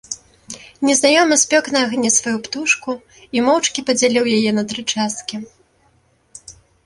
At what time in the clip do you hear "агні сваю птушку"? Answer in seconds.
1.87-2.91